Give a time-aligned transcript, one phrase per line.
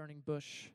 [0.00, 0.68] burning bush,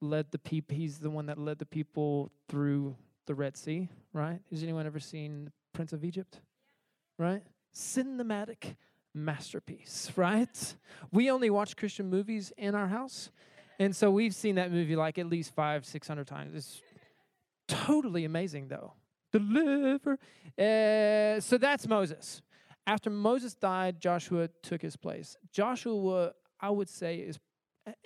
[0.00, 0.76] led the people.
[0.76, 2.96] He's the one that led the people through
[3.26, 4.40] the Red Sea, right?
[4.50, 6.40] Has anyone ever seen Prince of Egypt?
[7.16, 7.44] Right?
[7.72, 8.74] Cinematic
[9.14, 10.74] masterpiece, right?
[11.12, 13.30] We only watch Christian movies in our house.
[13.78, 16.56] And so we've seen that movie like at least five, six hundred times.
[16.56, 16.82] It's
[17.68, 18.94] totally amazing, though.
[19.30, 20.18] Deliver.
[20.58, 22.42] Uh, so that's Moses.
[22.84, 25.36] After Moses died, Joshua took his place.
[25.52, 27.38] Joshua, I would say, is,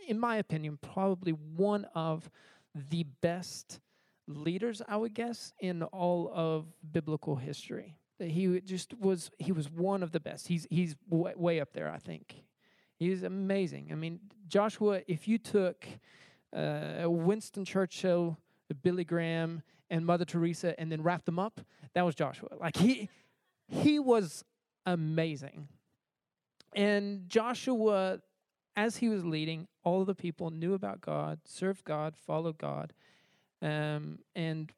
[0.07, 2.31] in my opinion, probably one of
[2.75, 3.81] the best
[4.27, 7.97] leaders, I would guess, in all of biblical history.
[8.19, 10.49] He just was he was one of the best.
[10.49, 12.45] He's he's way, way up there, I think.
[12.99, 13.89] He's amazing.
[13.93, 15.87] I mean, Joshua, if you took
[16.55, 18.37] uh, Winston Churchill,
[18.83, 21.61] Billy Graham, and Mother Teresa and then wrapped them up,
[21.95, 22.51] that was Joshua.
[22.61, 23.09] Like he
[23.69, 24.45] he was
[24.85, 25.69] amazing.
[26.75, 28.21] And Joshua,
[28.77, 32.93] as he was leading, all of the people knew about God, served God, followed God.
[33.63, 34.73] Um, and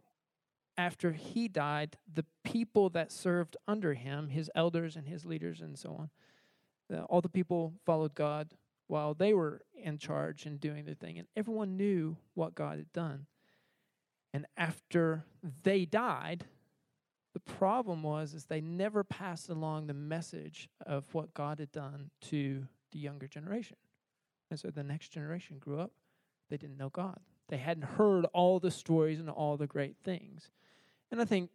[0.76, 5.78] after he died, the people that served under him, his elders and his leaders and
[5.78, 6.10] so on,
[7.08, 8.48] all the people followed God
[8.86, 11.18] while they were in charge and doing their thing.
[11.18, 13.26] And everyone knew what God had done.
[14.34, 15.24] And after
[15.62, 16.44] they died,
[17.32, 22.10] the problem was is they never passed along the message of what God had done
[22.22, 23.76] to the younger generation.
[24.52, 25.92] And so the next generation grew up,
[26.50, 27.18] they didn't know God.
[27.48, 30.50] They hadn't heard all the stories and all the great things.
[31.10, 31.48] And I think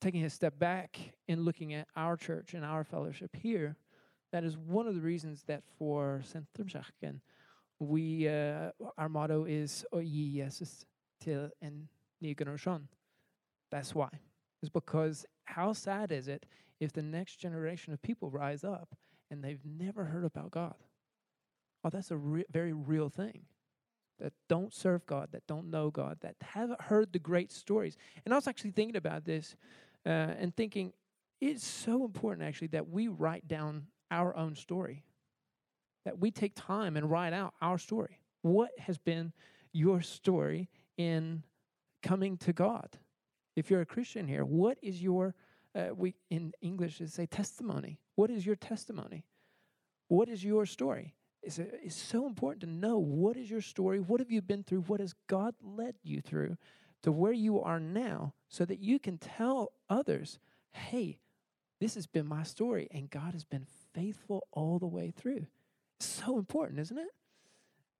[0.00, 3.74] taking a step back and looking at our church and our fellowship here,
[4.30, 7.18] that is one of the reasons that for Centrumkirken,
[7.80, 10.86] we uh, our motto is "Å gi Jesus
[11.20, 11.88] till en
[12.20, 12.86] ny generation."
[13.72, 14.10] That's why.
[14.62, 16.46] It's because how sad is it
[16.78, 18.94] if the next generation of people rise up
[19.32, 20.76] and they've never heard about God?
[21.84, 23.42] Oh, that's a re- very real thing.
[24.18, 27.96] That don't serve God, that don't know God, that haven't heard the great stories.
[28.24, 29.54] And I was actually thinking about this
[30.04, 30.92] uh, and thinking
[31.40, 35.04] it's so important actually that we write down our own story,
[36.04, 38.18] that we take time and write out our story.
[38.42, 39.32] What has been
[39.72, 41.44] your story in
[42.02, 42.88] coming to God?
[43.54, 45.36] If you're a Christian here, what is your
[45.74, 48.00] uh, we in English is say testimony.
[48.14, 49.24] What is your testimony?
[50.08, 51.14] What is your story?
[51.42, 54.64] It's, a, it's so important to know what is your story, what have you been
[54.64, 56.56] through, what has God led you through
[57.02, 60.38] to where you are now, so that you can tell others,
[60.72, 61.18] hey,
[61.80, 65.46] this has been my story, and God has been faithful all the way through.
[66.00, 67.08] So important, isn't it?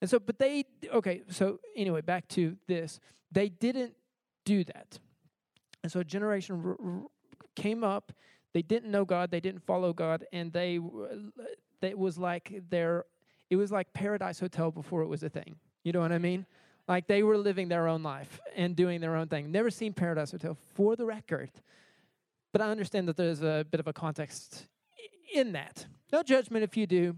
[0.00, 3.00] And so, but they, okay, so anyway, back to this.
[3.30, 3.94] They didn't
[4.44, 4.98] do that.
[5.82, 7.02] And so a generation r- r-
[7.54, 8.12] came up.
[8.52, 9.30] They didn't know God.
[9.30, 10.24] They didn't follow God.
[10.32, 10.80] And they,
[11.82, 13.04] it was like their,
[13.50, 15.56] it was like Paradise Hotel before it was a thing.
[15.82, 16.46] You know what I mean?
[16.86, 19.52] Like they were living their own life and doing their own thing.
[19.52, 21.50] Never seen Paradise Hotel for the record.
[22.52, 24.66] But I understand that there's a bit of a context
[25.32, 25.86] in that.
[26.12, 27.14] No judgment if you do.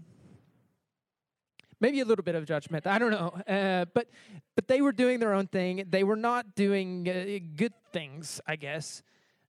[1.79, 2.85] Maybe a little bit of judgment.
[2.85, 3.29] I don't know.
[3.47, 4.07] Uh, but
[4.55, 5.85] but they were doing their own thing.
[5.89, 9.01] They were not doing uh, good things, I guess.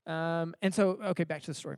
[0.06, 1.76] Um, and so, okay, back to the story.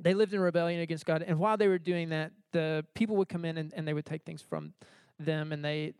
[0.00, 3.28] They lived in rebellion against God, and while they were doing that, the people would
[3.28, 4.72] come in and, and they would take things from
[5.18, 5.92] them, and they,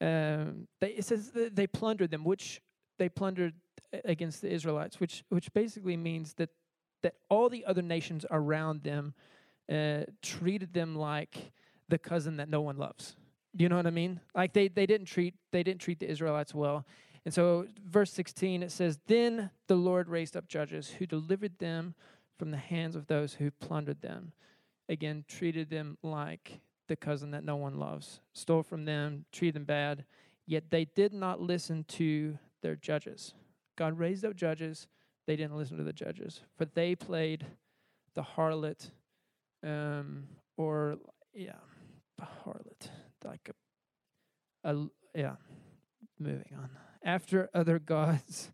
[0.00, 2.60] um, they it says they plundered them, which
[2.98, 3.54] they plundered
[4.04, 6.50] against the Israelites, which which basically means that
[7.02, 9.14] that all the other nations around them
[9.72, 11.52] uh, treated them like
[11.88, 13.16] the cousin that no one loves.
[13.54, 14.20] Do you know what I mean?
[14.34, 16.84] Like they they didn't treat they didn't treat the Israelites well.
[17.24, 21.94] And so verse 16 it says then the Lord raised up judges who delivered them
[22.38, 24.32] from the hands of those who plundered them.
[24.88, 28.20] Again, treated them like the cousin that no one loves.
[28.32, 30.04] Stole from them, treated them bad,
[30.46, 33.34] yet they did not listen to their judges.
[33.76, 34.88] God raised up judges,
[35.26, 37.46] they didn't listen to the judges, for they played
[38.14, 38.90] the harlot
[39.64, 40.24] um,
[40.56, 40.98] or
[41.32, 41.52] yeah,
[42.20, 42.88] harlot,
[43.24, 43.50] like
[44.64, 45.36] a, a yeah.
[46.18, 46.70] Moving on.
[47.04, 48.52] After other gods,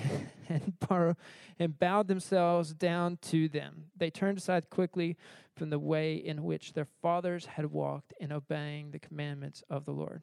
[0.48, 1.16] and borrow
[1.58, 3.86] and bowed themselves down to them.
[3.96, 5.16] They turned aside quickly
[5.56, 9.92] from the way in which their fathers had walked in obeying the commandments of the
[9.92, 10.22] Lord.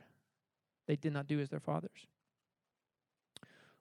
[0.88, 2.08] They did not do as their fathers.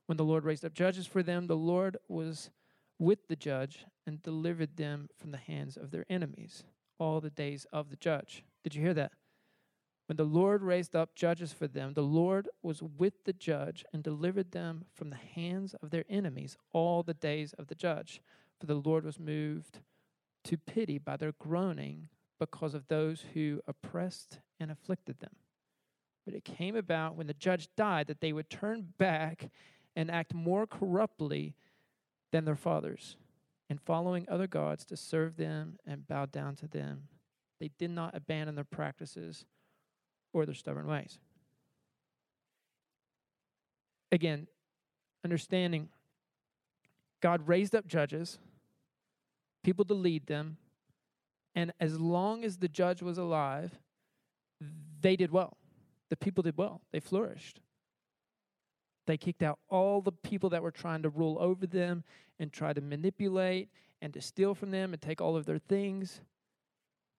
[0.07, 2.51] When the Lord raised up judges for them, the Lord was
[2.99, 6.65] with the judge and delivered them from the hands of their enemies
[6.99, 8.45] all the days of the judge.
[8.63, 9.13] Did you hear that?
[10.13, 14.03] When the Lord raised up judges for them, the Lord was with the judge and
[14.03, 18.21] delivered them from the hands of their enemies all the days of the judge.
[18.61, 19.79] For the Lord was moved
[20.45, 25.35] to pity by their groaning because of those who oppressed and afflicted them.
[26.27, 29.51] But it came about when the judge died that they would turn back
[29.97, 31.55] and act more corruptly
[32.33, 33.17] than their fathers,
[33.71, 37.05] in following other gods to serve them and bow down to them.
[37.61, 39.47] They did not abandon their practices
[40.33, 41.19] or their stubborn ways.
[44.11, 44.47] Again,
[45.25, 45.89] understanding
[47.21, 48.39] God raised up judges,
[49.63, 50.57] people to lead them,
[51.55, 53.79] and as long as the judge was alive,
[55.01, 55.57] they did well.
[56.11, 56.83] The people did well.
[56.93, 57.61] They flourished.
[59.07, 62.05] They kicked out all the people that were trying to rule over them
[62.39, 63.69] and try to manipulate
[64.01, 66.21] and to steal from them and take all of their things.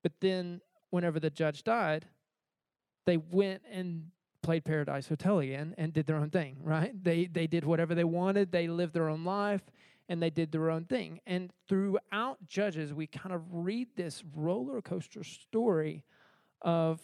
[0.01, 2.05] But then, whenever the judge died,
[3.05, 4.09] they went and
[4.41, 6.91] played Paradise Hotel again and did their own thing, right?
[7.03, 9.61] They, they did whatever they wanted, they lived their own life,
[10.09, 11.21] and they did their own thing.
[11.25, 16.03] And throughout Judges, we kind of read this roller coaster story
[16.61, 16.99] of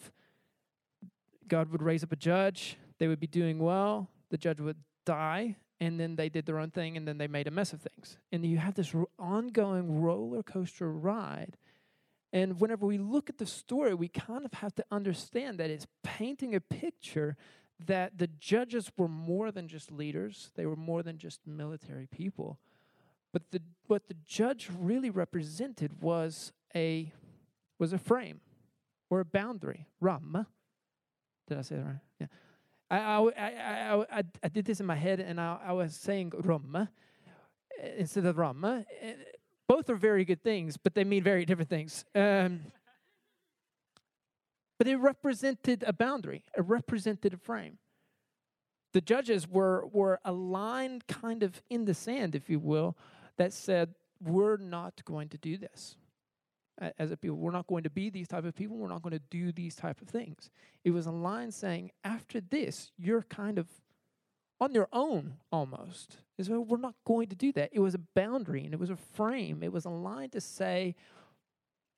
[1.48, 5.56] God would raise up a judge, they would be doing well, the judge would die,
[5.80, 8.18] and then they did their own thing, and then they made a mess of things.
[8.30, 11.56] And you have this ongoing roller coaster ride.
[12.32, 15.86] And whenever we look at the story, we kind of have to understand that it's
[16.02, 17.36] painting a picture
[17.86, 22.58] that the judges were more than just leaders, they were more than just military people.
[23.32, 27.12] But the, what the judge really represented was a,
[27.78, 28.40] was a frame
[29.08, 29.86] or a boundary.
[30.00, 30.46] Ram.
[31.48, 32.00] Did I say that right?
[32.20, 32.26] Yeah.
[32.90, 36.74] I, I, I, I, did this in my head and I, I was saying Ram
[36.74, 36.86] uh,
[37.96, 38.64] instead of Ram.
[38.64, 38.80] Uh,
[39.70, 42.04] Both are very good things, but they mean very different things.
[42.12, 42.62] Um,
[44.78, 47.78] but it represented a boundary, it represented a frame.
[48.94, 52.96] The judges were, were aligned kind of in the sand, if you will,
[53.36, 55.94] that said, we're not going to do this
[56.98, 57.36] as a people.
[57.36, 58.76] We're not going to be these type of people.
[58.76, 60.50] We're not going to do these type of things.
[60.82, 63.68] It was a line saying, after this, you're kind of
[64.60, 66.18] on your own almost.
[66.38, 67.70] Is well, we're not going to do that.
[67.72, 69.62] It was a boundary and it was a frame.
[69.62, 70.94] It was a line to say,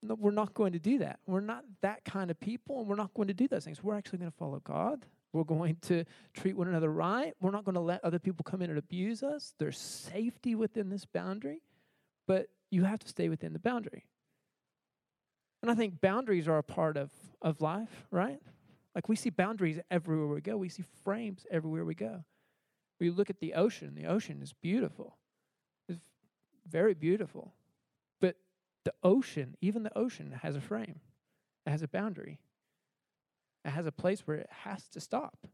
[0.02, 1.20] no, we're not going to do that.
[1.26, 3.82] We're not that kind of people, and we're not going to do those things.
[3.82, 5.06] We're actually going to follow God.
[5.32, 6.04] We're going to
[6.34, 7.34] treat one another right.
[7.40, 9.54] We're not going to let other people come in and abuse us.
[9.58, 11.62] There's safety within this boundary,
[12.26, 14.06] but you have to stay within the boundary.
[15.62, 17.10] And I think boundaries are a part of,
[17.40, 18.40] of life, right?
[18.94, 22.24] Like we see boundaries everywhere we go, we see frames everywhere we go.
[23.02, 25.16] We look at the ocean, the ocean is beautiful,
[25.88, 25.98] it's
[26.70, 27.52] very beautiful.
[28.20, 28.36] But
[28.84, 31.00] the ocean, even the ocean, has a frame,
[31.66, 32.38] it has a boundary.
[33.64, 35.48] It has a place where it has to stop.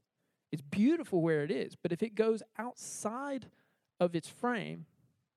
[0.52, 3.46] It's beautiful where it is, but if it goes outside
[3.98, 4.84] of its frame,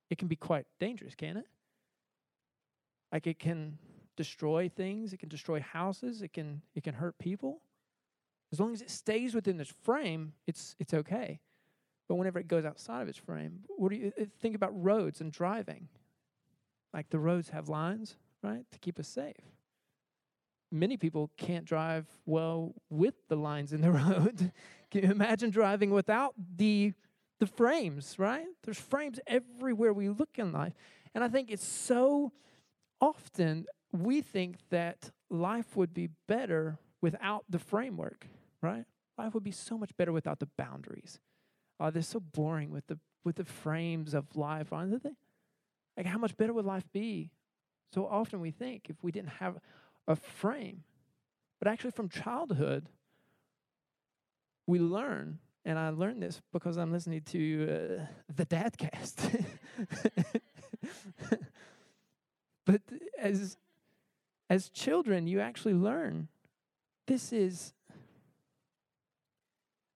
[0.09, 1.47] it can be quite dangerous, can it?
[3.13, 3.77] Like it can
[4.17, 7.61] destroy things, it can destroy houses, it can it can hurt people.
[8.51, 11.39] As long as it stays within this frame, it's it's okay.
[12.11, 15.21] But whenever it goes outside of its frame, what do you uh, think about roads
[15.21, 15.87] and driving?
[16.93, 19.37] Like the roads have lines, right, to keep us safe
[20.71, 24.51] many people can't drive well with the lines in the road.
[24.89, 26.93] Can you imagine driving without the
[27.39, 28.45] the frames, right?
[28.63, 30.73] There's frames everywhere we look in life.
[31.15, 32.31] And I think it's so
[32.99, 38.27] often we think that life would be better without the framework,
[38.61, 38.85] right?
[39.17, 41.19] Life would be so much better without the boundaries.
[41.81, 45.15] Oh, they're so boring with the with the frames of life, aren't they?
[45.97, 47.31] Like how much better would life be?
[47.93, 49.57] So often we think if we didn't have
[50.07, 50.83] a frame.
[51.59, 52.87] But actually, from childhood,
[54.67, 59.45] we learn, and I learned this because I'm listening to uh, the Dadcast.
[62.65, 62.81] but
[63.19, 63.57] as
[64.49, 66.27] as children, you actually learn
[67.07, 67.73] this is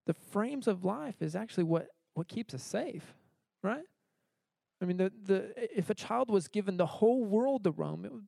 [0.05, 3.13] the frames of life is actually what what keeps us safe,
[3.61, 3.83] right?
[4.81, 8.11] I mean, the the if a child was given the whole world to roam, it
[8.11, 8.27] would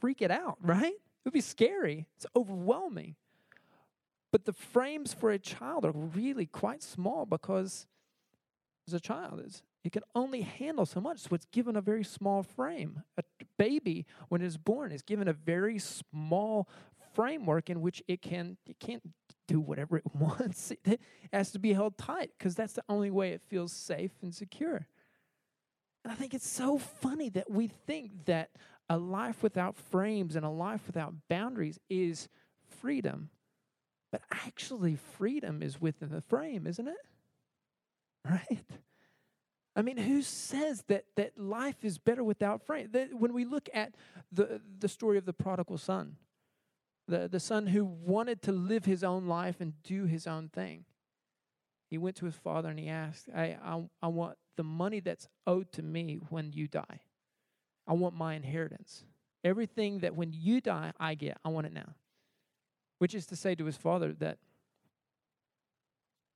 [0.00, 0.92] freak it out, right?
[0.92, 2.06] It would be scary.
[2.16, 3.16] It's overwhelming.
[4.30, 7.86] But the frames for a child are really quite small because
[8.86, 11.20] as a child is it can only handle so much.
[11.20, 13.02] So it's given a very small frame.
[13.16, 13.22] A
[13.58, 16.68] baby, when it's born, is given a very small
[17.14, 19.02] framework in which it can it can't
[19.48, 20.72] do whatever it wants.
[20.84, 21.00] It
[21.32, 24.86] has to be held tight because that's the only way it feels safe and secure.
[26.04, 28.50] And I think it's so funny that we think that
[28.88, 32.28] a life without frames and a life without boundaries is
[32.80, 33.30] freedom.
[34.10, 36.96] But actually, freedom is within the frame, isn't it?
[38.24, 38.64] Right?
[39.76, 42.88] I mean, who says that, that life is better without frame?
[42.92, 43.94] That when we look at
[44.32, 46.16] the, the story of the prodigal son,
[47.08, 50.84] the, the son who wanted to live his own life and do his own thing.
[51.88, 55.26] He went to his father and he asked, I, I, I want the money that's
[55.46, 57.00] owed to me when you die.
[57.86, 59.04] I want my inheritance.
[59.42, 61.94] Everything that when you die, I get, I want it now.
[62.98, 64.38] Which is to say to his father that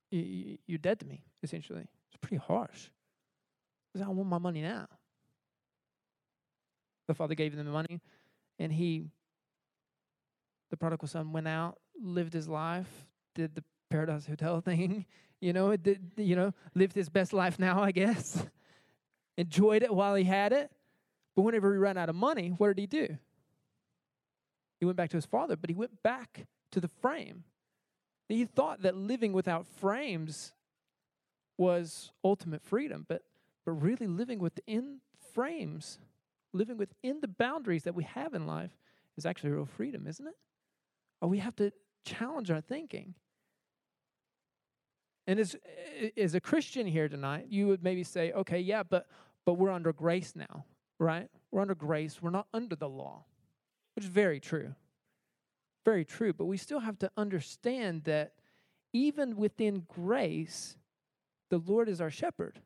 [0.09, 1.85] you're dead to me, essentially.
[2.07, 2.89] It's pretty harsh.
[3.95, 4.87] I want my money now.
[7.07, 7.99] The father gave him the money,
[8.57, 9.03] and he,
[10.73, 12.89] the prodigal son, went out, lived his life,
[13.35, 15.05] did the Paradise Hotel thing,
[15.39, 18.45] you know, did, you know, lived his best life now, I guess.
[19.37, 20.71] Enjoyed it while he had it.
[21.35, 23.17] But whenever he ran out of money, what did he do?
[24.79, 27.45] He went back to his father, but he went back to the frame
[28.33, 30.53] he thought that living without frames
[31.57, 33.21] was ultimate freedom, but,
[33.65, 34.99] but really living within
[35.33, 35.99] frames,
[36.51, 38.71] living within the boundaries that we have in life,
[39.17, 40.35] is actually real freedom, isn't it?
[41.23, 41.71] Or we have to
[42.05, 43.15] challenge our thinking.
[45.25, 45.55] And as,
[46.15, 49.07] as a Christian here tonight, you would maybe say, okay, yeah, but,
[49.43, 50.65] but we're under grace now,
[50.99, 51.27] right?
[51.49, 52.21] We're under grace.
[52.21, 53.23] We're not under the law,
[53.95, 54.75] which is very true
[55.83, 58.33] very true, but we still have to understand that
[58.93, 60.77] even within grace,
[61.49, 62.59] the Lord is our shepherd.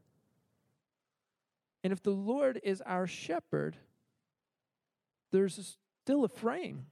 [1.83, 3.77] And if the Lord is our shepherd,
[5.31, 6.85] there's still a frame,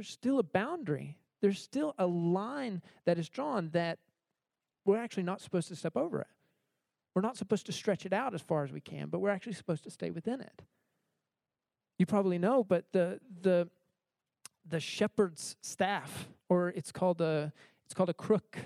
[0.00, 3.98] there's still a boundary, there's still a line that is drawn that
[4.86, 6.26] we're actually not supposed to step over it.
[7.14, 9.52] We're not supposed to stretch it out as far as we can, but we're actually
[9.52, 10.62] supposed to stay within it.
[11.98, 13.68] You probably know, but the the
[14.66, 17.52] the shepherd's staff, or it's called a
[17.84, 18.56] it's called a crook.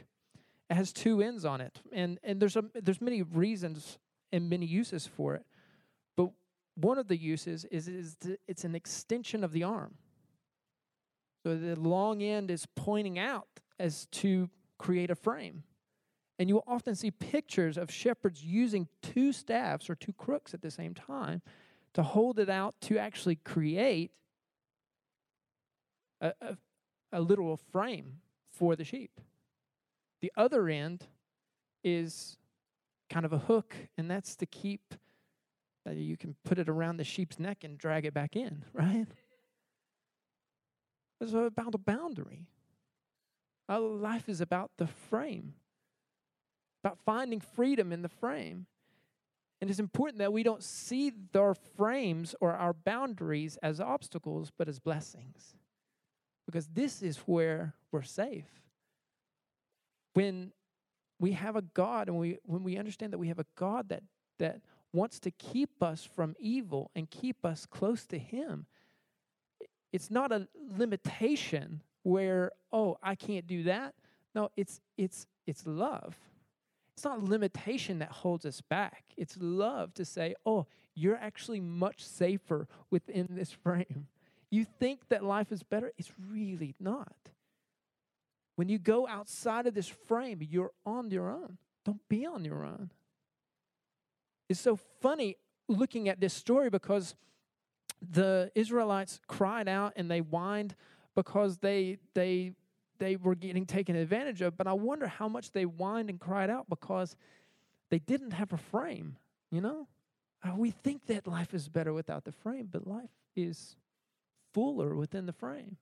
[0.70, 3.98] It has two ends on it, and and there's a there's many reasons
[4.30, 5.44] and many uses for it,
[6.16, 6.28] but
[6.76, 9.96] one of the uses is is it's an extension of the arm.
[11.44, 14.48] So the long end is pointing out as to
[14.78, 15.62] create a frame.
[16.38, 20.62] And you will often see pictures of shepherds using two staffs or two crooks at
[20.62, 21.42] the same time
[21.92, 24.10] to hold it out to actually create
[26.20, 26.56] a, a,
[27.12, 28.20] a literal frame
[28.50, 29.20] for the sheep.
[30.22, 31.06] The other end
[31.84, 32.38] is
[33.10, 34.94] kind of a hook, and that's to keep
[35.86, 39.06] uh, you can put it around the sheep's neck and drag it back in, right?
[41.24, 42.46] It's about a boundary.
[43.68, 45.54] Our life is about the frame,
[46.82, 48.66] about finding freedom in the frame.
[49.60, 54.68] And it's important that we don't see our frames or our boundaries as obstacles, but
[54.68, 55.54] as blessings
[56.46, 58.48] because this is where we're safe.
[60.14, 60.52] When
[61.18, 64.02] we have a God and we when we understand that we have a God that
[64.38, 64.60] that
[64.92, 68.66] wants to keep us from evil and keep us close to him,
[69.94, 73.94] it's not a limitation where oh, I can't do that.
[74.34, 76.16] No, it's it's it's love.
[76.96, 79.04] It's not limitation that holds us back.
[79.16, 84.08] It's love to say, "Oh, you're actually much safer within this frame."
[84.50, 85.92] You think that life is better?
[85.96, 87.14] It's really not.
[88.56, 91.58] When you go outside of this frame, you're on your own.
[91.84, 92.90] Don't be on your own.
[94.48, 95.36] It's so funny
[95.68, 97.14] looking at this story because
[98.10, 100.74] the Israelites cried out and they whined
[101.14, 102.52] because they they
[102.98, 104.56] they were getting taken advantage of.
[104.56, 107.16] But I wonder how much they whined and cried out because
[107.90, 109.16] they didn't have a frame.
[109.50, 109.88] You know,
[110.42, 113.76] uh, we think that life is better without the frame, but life is
[114.52, 115.76] fuller within the frame.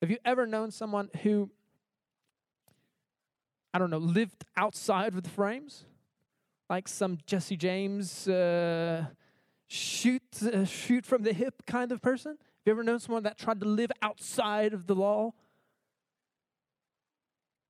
[0.00, 1.50] Have you ever known someone who,
[3.72, 5.84] I don't know, lived outside of the frames?
[6.68, 9.06] Like some Jesse James uh,
[9.74, 12.32] shoot, uh, shoot from the hip kind of person?
[12.32, 15.32] Have you ever known someone that tried to live outside of the law?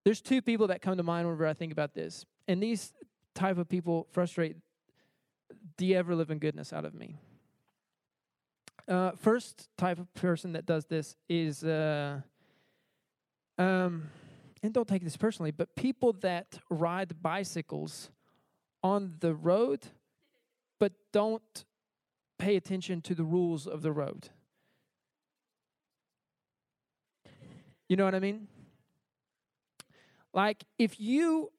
[0.05, 2.27] There's two people that come to mind whenever I think about this.
[2.47, 2.93] And these
[3.35, 4.57] type of people frustrate
[5.79, 7.17] the ever living goodness out of me.
[8.87, 12.21] Uh, first type of person that does this is, uh,
[13.57, 14.11] um,
[14.63, 18.11] and don't take this personally, but people that ride bicycles
[18.83, 19.87] on the road,
[20.79, 21.65] but don't
[22.45, 24.29] pay attention to the rules of the road.
[27.89, 28.49] You know what I mean?
[30.35, 31.51] Like, if you,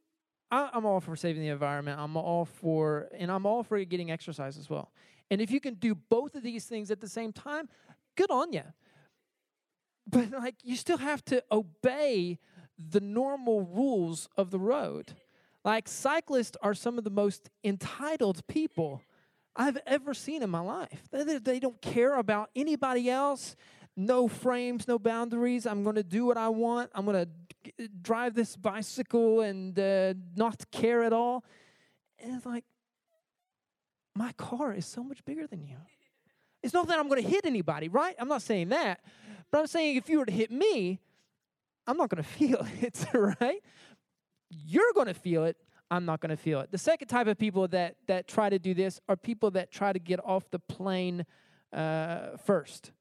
[0.51, 4.11] I, I'm all for saving the environment, I'm all for, and I'm all for getting
[4.11, 4.91] exercise as well.
[5.31, 7.67] And if you can do both of these things at the same time,
[8.15, 8.63] good on you.
[10.07, 12.37] But like you still have to obey
[12.77, 15.13] the normal rules of the road.
[15.63, 19.01] Like cyclists are some of the most entitled people
[19.55, 21.07] I've ever seen in my life.
[21.11, 23.55] They, don't care about anybody else.
[23.95, 25.65] no frames, no boundaries.
[25.65, 26.91] I'm going to do what I want.
[26.93, 27.25] I'm going
[27.77, 31.45] to drive this bicycle and uh, not care at all.
[32.19, 32.65] And it's like,
[34.15, 35.77] my car is so much bigger than you.
[36.63, 38.15] It's not that I'm going to hit anybody, right?
[38.17, 39.01] I'm not saying that.
[39.51, 40.99] But I'm saying if you were to hit me,
[41.87, 43.05] I'm not going to feel it,
[43.39, 43.61] right?
[44.49, 45.57] You're going to feel it.
[45.95, 46.71] I'm not going to feel it.
[46.71, 49.93] The second type of people that that try to do this are people that try
[49.93, 51.25] to get off the plane
[51.71, 52.91] uh, first.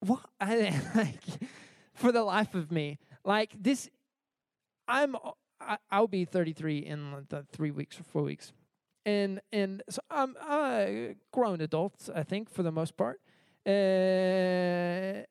[0.00, 1.48] What I like
[1.94, 3.88] for the life of me, like this,
[4.88, 5.14] I'm
[5.60, 8.52] I, I'll be 33 in the three weeks or four weeks,
[9.06, 13.20] and and so I'm a grown adult, I think for the most part.
[13.64, 15.24] Uh,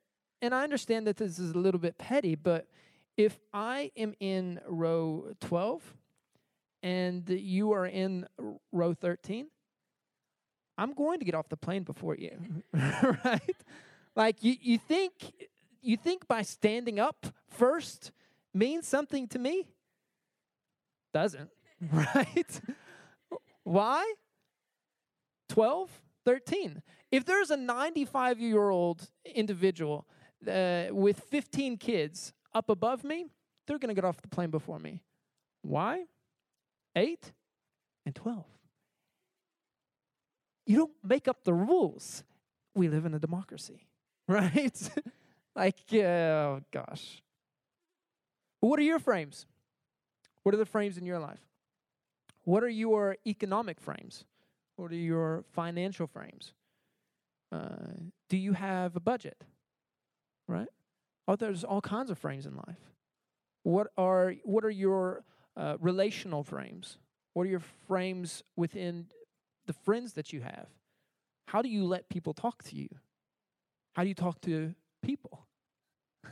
[0.43, 2.67] and I understand that this is a little bit petty, but
[3.15, 5.81] if I am in row 12
[6.83, 8.27] and you are in
[8.73, 9.47] row 13,
[10.77, 12.37] I'm going to get off the plane before you,
[12.73, 13.55] right?
[14.17, 15.13] Like you, you think
[15.81, 18.11] you think by standing up first
[18.53, 19.67] means something to me?
[21.13, 21.51] Doesn't,
[21.93, 22.61] right?
[23.63, 24.13] Why?
[25.47, 26.81] 12, 13.
[27.11, 30.05] If there's a 95 year old individual
[30.47, 33.27] uh, with 15 kids up above me,
[33.65, 35.01] they're going to get off the plane before me.
[35.61, 36.05] Why?
[36.95, 37.31] 8
[38.05, 38.43] and 12.
[40.65, 42.23] You don't make up the rules.
[42.75, 43.87] We live in a democracy,
[44.27, 44.89] right?
[45.55, 47.21] like, oh gosh.
[48.59, 49.45] What are your frames?
[50.43, 51.41] What are the frames in your life?
[52.43, 54.25] What are your economic frames?
[54.75, 56.53] What are your financial frames?
[57.51, 59.43] Uh, do you have a budget?
[60.47, 60.67] Right?
[61.27, 62.79] Oh, there's all kinds of frames in life.
[63.63, 65.23] What are what are your
[65.55, 66.97] uh, relational frames?
[67.33, 69.07] What are your frames within
[69.65, 70.67] the friends that you have?
[71.47, 72.89] How do you let people talk to you?
[73.93, 75.45] How do you talk to people?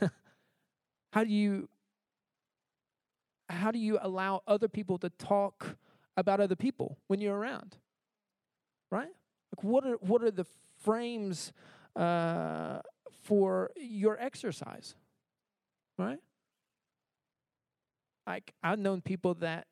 [1.12, 1.68] how do you
[3.48, 5.76] how do you allow other people to talk
[6.16, 7.76] about other people when you're around?
[8.90, 9.08] Right?
[9.56, 10.46] Like what are what are the
[10.82, 11.52] frames
[11.96, 12.80] uh,
[13.22, 14.94] for your exercise,
[15.98, 16.18] right?
[18.26, 19.66] Like, I've known people that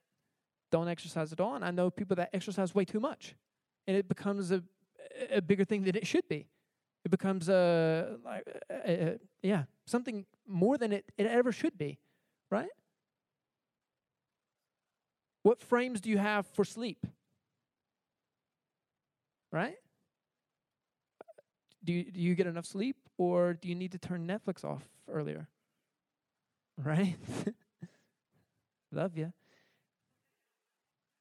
[0.71, 3.35] don't exercise at all, and I know people that exercise way too much,
[3.87, 4.63] and it becomes a,
[5.31, 6.47] a bigger thing than it should be.
[7.05, 11.99] It becomes a, like, a, a, yeah, something more than it, it ever should be,
[12.51, 12.71] right?
[15.43, 17.07] What frames do you have for sleep?
[19.51, 19.77] Right?
[21.85, 22.97] Do you, do you get enough sleep?
[23.19, 25.49] Or do you need to turn Netflix off earlier?
[26.83, 27.17] Right?
[28.93, 29.35] Love you.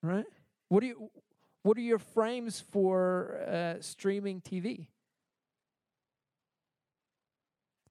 [0.02, 0.24] Right?
[0.70, 1.12] What do you
[1.64, 4.88] what are your frames for uh, streaming TV?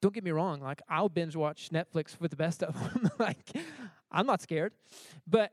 [0.01, 3.11] Don't get me wrong, like I'll binge watch Netflix for the best of them.
[3.19, 3.51] like
[4.11, 4.73] I'm not scared.
[5.27, 5.53] But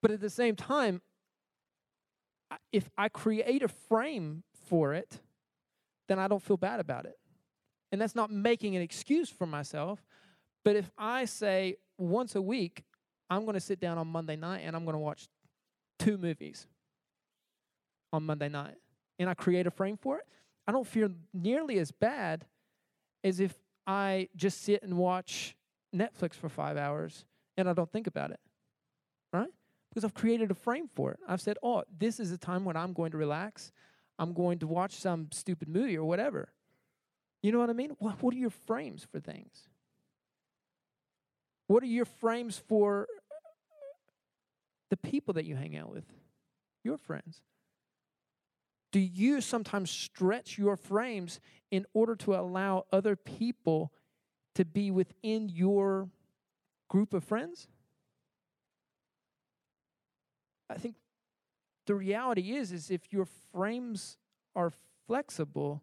[0.00, 1.02] but at the same time
[2.72, 5.20] if I create a frame for it,
[6.08, 7.18] then I don't feel bad about it.
[7.92, 10.04] And that's not making an excuse for myself.
[10.64, 12.84] But if I say once a week,
[13.30, 15.28] I'm going to sit down on Monday night and I'm going to watch
[15.98, 16.66] two movies
[18.12, 18.76] on Monday night,
[19.18, 20.24] and I create a frame for it,
[20.66, 22.44] I don't feel nearly as bad
[23.22, 23.54] as if
[23.86, 25.56] I just sit and watch
[25.94, 27.24] Netflix for five hours
[27.56, 28.40] and I don't think about it,
[29.32, 29.50] right?
[29.88, 31.20] Because I've created a frame for it.
[31.28, 33.72] I've said, oh, this is a time when I'm going to relax.
[34.18, 36.52] I'm going to watch some stupid movie or whatever.
[37.42, 37.90] You know what I mean?
[37.98, 39.68] What, what are your frames for things?
[41.66, 43.34] What are your frames for uh,
[44.90, 46.04] the people that you hang out with?
[46.84, 47.42] Your friends.
[48.92, 53.92] Do you sometimes stretch your frames in order to allow other people
[54.54, 56.08] to be within your
[56.88, 57.68] group of friends?
[60.70, 60.94] I think
[61.86, 64.18] the reality is is if your frames
[64.54, 64.72] are
[65.06, 65.82] flexible,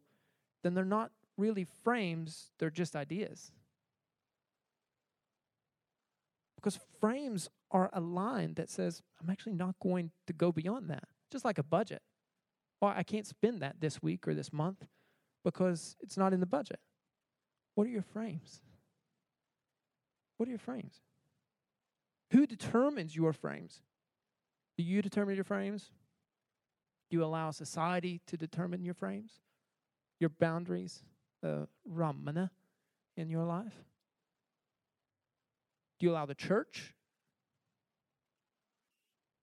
[0.63, 3.51] then they're not really frames, they're just ideas.
[6.55, 11.03] Because frames are a line that says, I'm actually not going to go beyond that.
[11.31, 12.01] Just like a budget.
[12.79, 14.85] Well, I can't spend that this week or this month
[15.43, 16.79] because it's not in the budget.
[17.75, 18.61] What are your frames?
[20.37, 21.01] What are your frames?
[22.31, 23.81] Who determines your frames?
[24.77, 25.91] Do you determine your frames?
[27.09, 29.41] Do you allow society to determine your frames,
[30.19, 31.03] your boundaries?
[31.43, 32.49] uh, rammene
[33.17, 33.73] in your life?
[35.99, 36.93] Do you allow the church?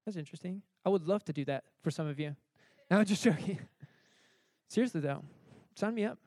[0.04, 0.62] That's interesting.
[0.84, 2.34] I would love to do that for some of you.
[2.90, 3.60] No, I'm just joking.
[4.68, 5.22] Seriously though,
[5.76, 6.18] sign me up.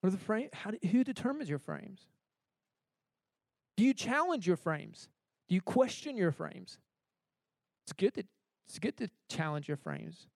[0.00, 0.48] What are the frame?
[0.52, 2.06] How do, who determines your frames?
[3.76, 5.08] Do you challenge your frames?
[5.48, 6.78] Do you question your frames?
[7.84, 8.24] It's good to
[8.68, 10.26] it's good to challenge your frames.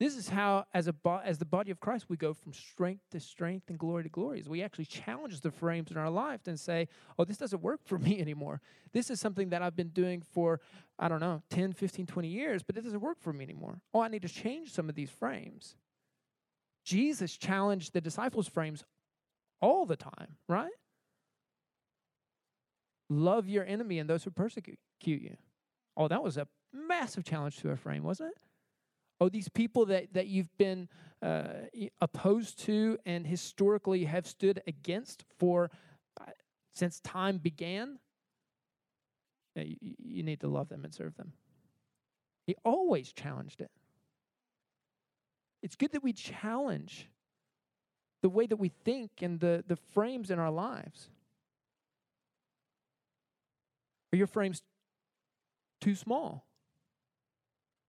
[0.00, 3.20] This is how, as a as the body of Christ, we go from strength to
[3.20, 4.40] strength and glory to glory.
[4.40, 7.80] As we actually challenge the frames in our life and say, "Oh, this doesn't work
[7.84, 8.60] for me anymore.
[8.92, 10.60] This is something that I've been doing for
[10.98, 13.80] I don't know, 10, 15, 20 years, but it doesn't work for me anymore.
[13.92, 15.76] Oh, I need to change some of these frames."
[16.84, 18.84] Jesus challenged the disciples' frames
[19.60, 20.72] all the time, right?
[23.14, 25.36] Love your enemy and those who persecute you.
[25.96, 28.42] Oh, that was a massive challenge to a frame, wasn't it?
[29.20, 30.88] Oh, these people that, that you've been
[31.22, 31.44] uh,
[32.00, 35.70] opposed to and historically have stood against for
[36.20, 36.24] uh,
[36.74, 37.98] since time began,
[39.54, 41.32] you, you need to love them and serve them.
[42.46, 43.70] He always challenged it.
[45.62, 47.08] It's good that we challenge
[48.22, 51.08] the way that we think and the, the frames in our lives.
[54.14, 54.62] Are your frames
[55.80, 56.46] too small?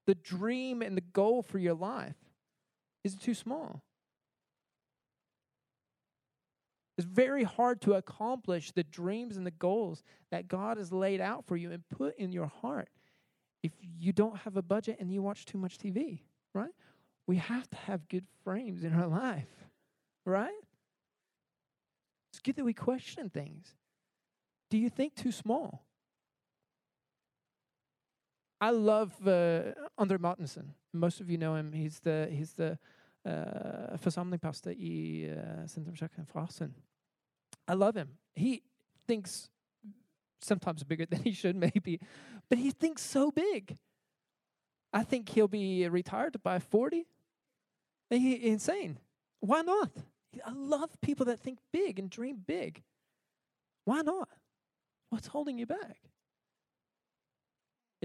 [0.08, 2.16] The dream and the goal for your life
[3.04, 3.84] is too small.
[6.98, 11.46] It's very hard to accomplish the dreams and the goals that God has laid out
[11.46, 12.90] for you and put in your heart
[13.62, 16.22] if you don't have a budget and you watch too much TV,
[16.56, 16.74] right?
[17.28, 19.54] We have to have good frames in our life,
[20.26, 20.50] right?
[22.34, 23.76] It's good that we question things.
[24.72, 25.86] Do you think too small?
[28.66, 30.74] I love uh, Andre Martensen.
[30.92, 31.72] Most of you know him.
[31.72, 32.80] He's the he's the
[33.24, 36.74] uh, församlingspastor i uh, Frasen.
[37.68, 38.18] I love him.
[38.36, 38.64] He
[39.08, 39.52] thinks
[40.42, 42.00] sometimes bigger than he should, maybe,
[42.50, 43.78] but he thinks so big.
[44.92, 47.06] I think he'll be retired by 40.
[48.10, 48.98] He, insane.
[49.42, 49.92] Why not?
[50.44, 52.82] I love people that think big and dream big.
[53.84, 54.30] Why not?
[55.10, 55.98] What's holding you back?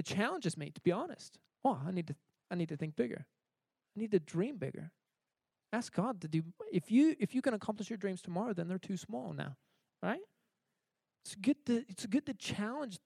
[0.01, 1.39] It challenges me, to be honest.
[1.63, 2.15] Oh, I need to
[2.51, 3.27] I need to think bigger.
[3.95, 4.93] I need to dream bigger.
[5.75, 8.79] Ask God to do if you if you can accomplish your dreams tomorrow, then they're
[8.79, 9.59] too small now.
[10.03, 10.23] Right?
[11.23, 12.99] It's good to it's good to challenge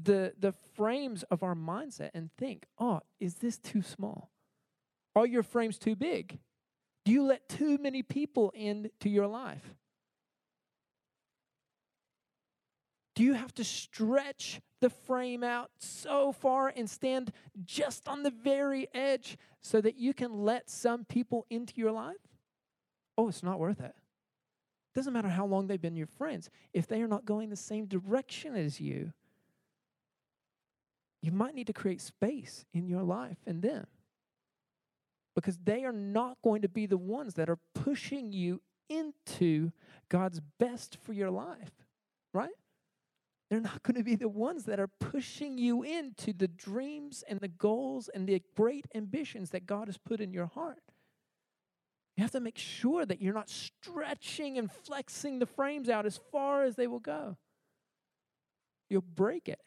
[0.00, 4.30] the the frames of our mindset and think, oh, is this too small?
[5.16, 6.38] Are your frames too big?
[7.04, 9.74] Do you let too many people into your life?
[13.16, 17.32] Do you have to stretch the frame out so far and stand
[17.64, 22.16] just on the very edge so that you can let some people into your life?
[23.16, 23.94] Oh, it's not worth it.
[24.94, 26.48] Doesn't matter how long they've been your friends.
[26.72, 29.12] If they are not going the same direction as you,
[31.22, 33.86] you might need to create space in your life and them.
[35.34, 39.72] Because they are not going to be the ones that are pushing you into
[40.08, 41.72] God's best for your life,
[42.32, 42.54] right?
[43.48, 47.38] They're not going to be the ones that are pushing you into the dreams and
[47.38, 50.82] the goals and the great ambitions that God has put in your heart.
[52.16, 56.18] You have to make sure that you're not stretching and flexing the frames out as
[56.32, 57.36] far as they will go.
[58.88, 59.60] You'll break it.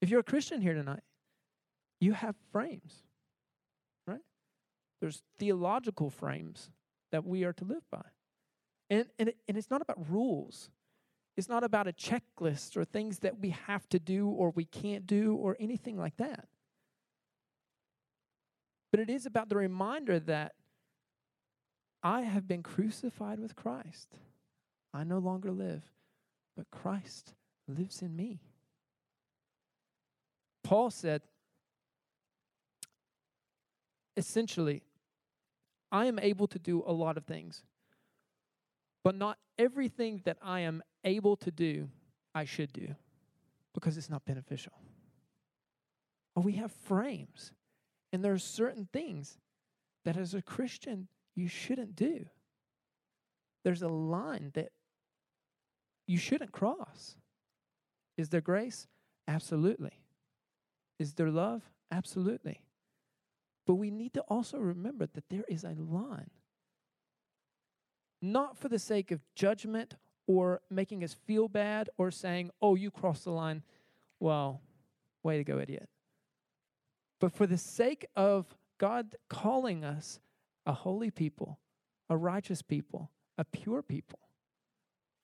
[0.00, 1.02] If you're a Christian here tonight,
[2.00, 3.02] you have frames,
[4.06, 4.20] right?
[5.00, 6.70] There's theological frames
[7.10, 8.04] that we are to live by.
[8.90, 10.70] And, and, and it's not about rules.
[11.36, 15.06] It's not about a checklist or things that we have to do or we can't
[15.06, 16.48] do or anything like that.
[18.90, 20.54] But it is about the reminder that
[22.02, 24.08] I have been crucified with Christ.
[24.94, 25.82] I no longer live,
[26.56, 27.34] but Christ
[27.66, 28.40] lives in me.
[30.64, 31.22] Paul said,
[34.16, 34.82] essentially,
[35.92, 37.62] I am able to do a lot of things
[39.08, 41.88] but not everything that I am able to do,
[42.34, 42.94] I should do
[43.72, 44.74] because it's not beneficial.
[46.36, 47.52] We have frames,
[48.12, 49.38] and there are certain things
[50.04, 52.26] that as a Christian you shouldn't do.
[53.64, 54.72] There's a line that
[56.06, 57.16] you shouldn't cross.
[58.18, 58.88] Is there grace?
[59.26, 60.02] Absolutely.
[60.98, 61.62] Is there love?
[61.90, 62.60] Absolutely.
[63.66, 66.28] But we need to also remember that there is a line
[68.20, 72.90] not for the sake of judgment or making us feel bad or saying, oh, you
[72.90, 73.62] crossed the line.
[74.20, 74.60] Well,
[75.22, 75.88] way to go, idiot.
[77.20, 78.46] But for the sake of
[78.78, 80.20] God calling us
[80.66, 81.58] a holy people,
[82.08, 84.18] a righteous people, a pure people.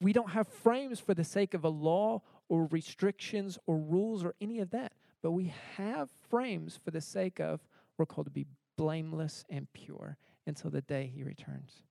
[0.00, 4.35] We don't have frames for the sake of a law or restrictions or rules or
[4.40, 4.92] any of that.
[5.22, 7.61] But we have frames for the sake of
[7.96, 11.83] we're called to be blameless and pure until the day he returns.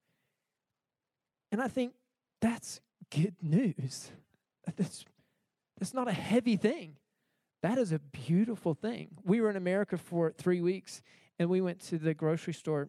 [1.54, 1.94] And I think
[2.42, 4.12] that's good news.
[4.76, 5.04] That's,
[5.78, 6.96] that's not a heavy thing.
[7.64, 9.10] That is a beautiful thing.
[9.26, 11.02] We were in America for three weeks
[11.38, 12.88] and we went to the grocery store.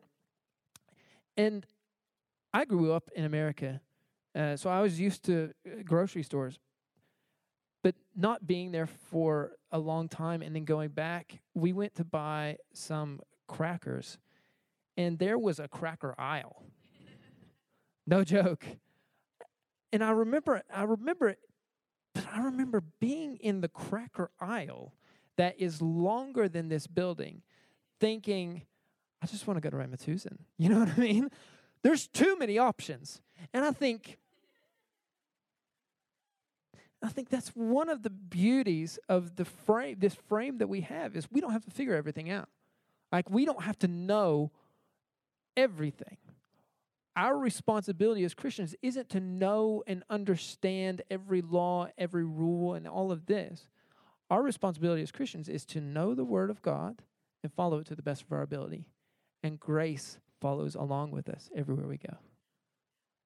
[1.37, 1.67] And
[2.53, 3.81] I grew up in America,
[4.37, 6.61] uh, so I was used to uh, grocery stores.
[7.83, 12.05] But not being there for a long time and then going back, we went to
[12.05, 14.17] buy some crackers,
[14.97, 16.63] and there was a cracker aisle.
[18.07, 18.65] No joke.
[19.93, 21.37] And I remember, I remember,
[22.15, 24.95] but I remember being in the cracker aisle
[25.37, 27.43] that is longer than this building,
[28.01, 28.63] thinking,
[29.23, 29.97] I just want to go to Rema
[30.59, 31.31] You know what I mean?
[31.83, 33.21] There's too many options.
[33.53, 34.19] And I think
[37.05, 41.15] I think that's one of the beauties of the frame, this frame that we have,
[41.15, 42.49] is we don't have to figure everything out.
[43.13, 44.51] Like, we don't have to know
[45.55, 46.17] everything.
[47.17, 53.13] Our responsibility as Christians isn't to know and understand every law, every rule, and all
[53.13, 53.69] of this.
[54.31, 57.03] Our responsibility as Christians is to know the Word of God
[57.43, 58.87] and follow it to the best of our ability.
[59.43, 62.17] And grace follows along with us everywhere we go.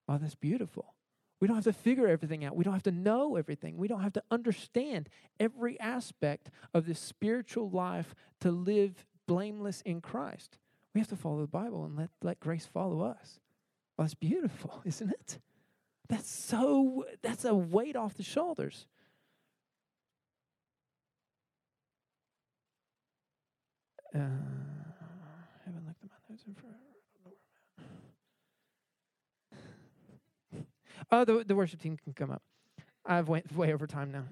[0.09, 0.95] Oh, that's beautiful.
[1.41, 2.57] We don't have to figure everything out.
[2.57, 3.77] We don't have to know everything.
[3.77, 10.01] We don't have to understand every aspect of this spiritual life to live blameless in
[10.01, 10.59] Christ.
[10.95, 13.39] We have to follow the Bible and let, let grace follow us.
[13.99, 15.41] Well, that's beautiful, isn't it?
[16.09, 18.87] That's so, that's a weight off the shoulders.
[24.15, 26.77] Uh, I haven't looked at my notes in forever.
[31.11, 32.43] Oh, the, the worship team can come up.
[33.07, 34.25] I've went way over time now.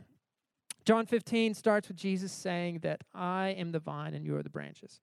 [0.85, 4.50] John 15 starts with Jesus saying that I am the vine and you are the
[4.50, 5.00] branches.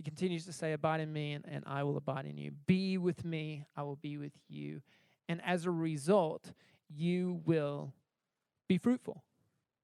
[0.00, 2.52] He continues to say, Abide in me and, and I will abide in you.
[2.66, 4.80] Be with me, I will be with you.
[5.28, 6.54] And as a result,
[6.88, 7.92] you will
[8.66, 9.22] be fruitful.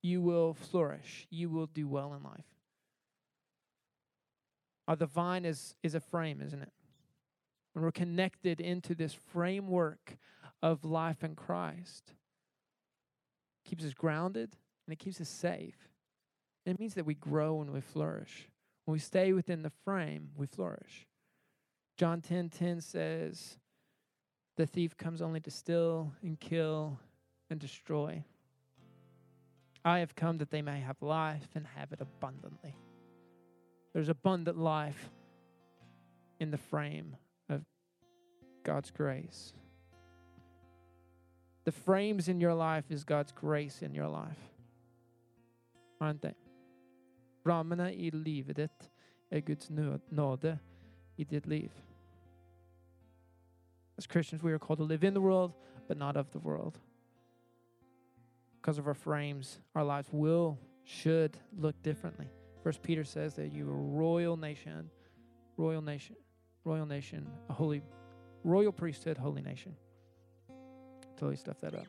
[0.01, 1.27] You will flourish.
[1.29, 2.47] You will do well in life.
[4.89, 6.73] Uh, the vine is, is a frame, isn't it?
[7.75, 10.17] When we're connected into this framework
[10.63, 12.15] of life in Christ.
[13.67, 15.91] Keeps us grounded and it keeps us safe.
[16.65, 18.49] And it means that we grow and we flourish.
[18.87, 21.07] When we stay within the frame, we flourish.
[21.97, 23.59] John 10:10 10, 10 says,
[24.55, 27.01] "The thief comes only to steal and kill
[27.51, 28.25] and destroy.
[29.85, 32.77] I have come that they may have life and have it abundantly."
[33.93, 35.11] There's abundant life
[36.39, 37.17] in the frame
[37.49, 37.65] of
[38.63, 39.53] God's grace.
[41.65, 44.53] The frames in your life is God's grace in your life.
[46.01, 46.37] Aren't they?
[47.47, 48.91] Rammene i livet ditt
[49.33, 49.71] er Guds
[50.11, 50.59] nåde
[51.17, 51.71] i ditt liv.
[53.99, 55.53] As Christians, we are called to live in the world,
[55.89, 56.79] but not of the world.
[58.61, 62.29] Because of our frames, our lives will, should look differently.
[62.63, 64.91] First Peter says that you are a royal nation,
[65.57, 66.17] royal nation,
[66.65, 67.83] royal nation, a holy,
[68.45, 69.75] royal priesthood, holy nation.
[71.17, 71.87] Totally stuffed that up.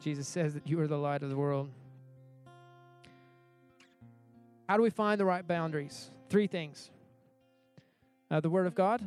[0.00, 1.70] Jesus says that you are the light of the world.
[4.70, 6.12] How do we find the right boundaries?
[6.28, 6.92] Three things
[8.30, 9.02] uh, the Word of God.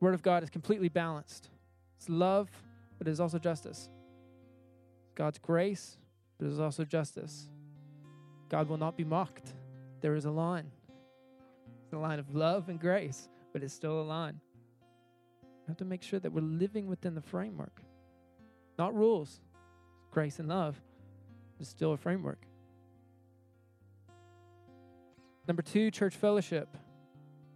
[0.00, 1.48] Word of God is completely balanced.
[1.96, 2.50] It's love,
[2.98, 3.88] but it is also justice.
[5.14, 5.96] God's grace,
[6.36, 7.48] but it is also justice.
[8.50, 9.54] God will not be mocked.
[10.02, 10.70] There is a line.
[11.84, 14.38] It's a line of love and grace, but it's still a line
[15.42, 17.80] We have to make sure that we're living within the framework.
[18.78, 19.40] Not rules,
[20.10, 20.78] grace and love,
[21.56, 22.44] but still a framework.
[25.50, 26.76] Number two, church fellowship.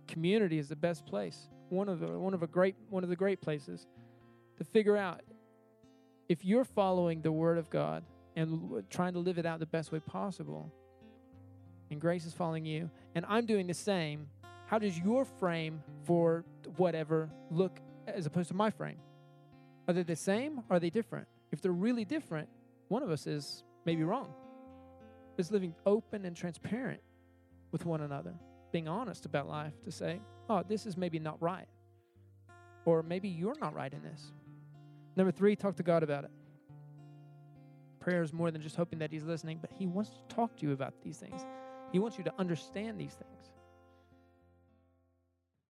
[0.09, 1.47] Community is the best place.
[1.69, 3.87] One of the, one of a great one of the great places
[4.59, 5.21] to figure out
[6.29, 8.03] if you're following the word of God
[8.35, 10.73] and trying to live it out the best way possible,
[11.89, 14.27] and grace is following you, and I'm doing the same,
[14.67, 16.45] how does your frame for
[16.77, 17.79] whatever look
[18.09, 18.99] as opposed to my frame?
[19.87, 20.65] Are they the same?
[20.69, 21.29] Or are they different?
[21.53, 22.49] If they're really different,
[22.89, 24.35] one of us is maybe wrong.
[25.39, 27.01] It's living open and transparent
[27.75, 28.33] with one another,
[28.71, 31.67] being honest about life to say, oh, this is maybe not right.
[32.85, 34.33] Or maybe you're not right in this.
[35.17, 36.31] Number three, talk to God about it.
[37.99, 40.67] Prayer is more than just hoping that He's listening, but He wants to talk to
[40.67, 41.45] you about these things.
[41.91, 43.51] He wants you to understand these things.